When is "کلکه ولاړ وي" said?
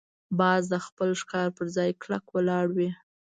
2.01-2.89